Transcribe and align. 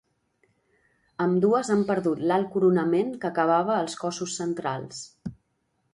Ambdues 1.25 1.69
han 1.75 1.83
perdut 1.91 2.23
l'alt 2.31 2.49
coronament 2.55 3.13
que 3.25 3.31
acabava 3.33 3.79
els 3.85 3.99
cossos 4.05 4.37
centrals. 4.43 5.07